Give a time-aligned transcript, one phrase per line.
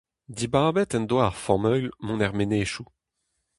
[0.37, 2.87] Dibabet en doa ar familh mont er menezioù.